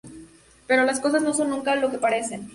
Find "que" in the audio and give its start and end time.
1.91-1.99